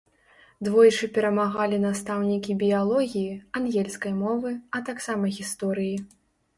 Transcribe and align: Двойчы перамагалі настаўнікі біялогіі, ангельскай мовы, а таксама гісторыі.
Двойчы 0.67 1.09
перамагалі 1.17 1.77
настаўнікі 1.85 2.57
біялогіі, 2.65 3.39
ангельскай 3.63 4.13
мовы, 4.27 4.59
а 4.77 4.87
таксама 4.93 5.35
гісторыі. 5.41 5.97